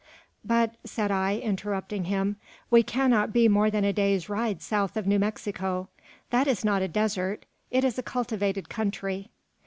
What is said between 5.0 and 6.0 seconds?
New Mexico.